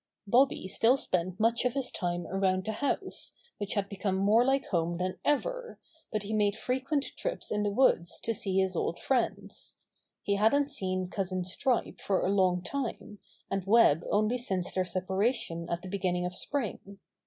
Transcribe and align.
Bobby 0.25 0.67
still 0.67 0.97
spent 0.97 1.39
much 1.39 1.63
of 1.63 1.75
his 1.75 1.91
time 1.91 2.25
around 2.25 2.65
the 2.65 2.71
house, 2.71 3.33
which 3.59 3.75
had 3.75 3.87
become 3.87 4.15
more 4.15 4.43
like 4.43 4.65
home 4.69 4.97
than 4.97 5.19
ever, 5.23 5.77
but 6.11 6.23
he 6.23 6.33
made 6.33 6.55
frequent 6.55 7.05
trips 7.15 7.51
in 7.51 7.61
the 7.61 7.69
woods 7.69 8.19
to 8.21 8.33
see 8.33 8.57
his 8.57 8.75
old 8.75 8.99
friends. 8.99 9.77
He 10.23 10.37
hadn't 10.37 10.71
seen 10.71 11.07
cousin 11.07 11.43
Stripe 11.43 12.01
for 12.01 12.25
a 12.25 12.29
long 12.31 12.63
time, 12.63 13.19
and 13.51 13.63
Web 13.65 14.03
only 14.09 14.37
once 14.37 14.47
since 14.47 14.73
their 14.73 14.85
separation 14.85 15.69
at 15.69 15.83
the 15.83 15.87
beginning 15.87 16.25
of 16.25 16.33
spring. 16.33 16.97